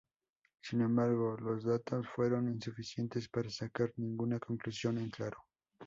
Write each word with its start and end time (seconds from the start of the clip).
Sin 0.63 0.81
embargo 0.81 1.37
los 1.37 1.63
datos 1.63 2.07
fueron 2.09 2.51
insuficientes 2.51 3.29
para 3.29 3.51
sacar 3.51 3.93
ninguna 3.97 4.39
conclusión 4.39 4.97
en 4.97 5.11
claro. 5.11 5.37